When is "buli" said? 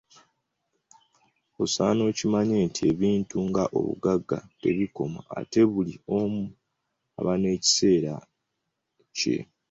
5.71-5.95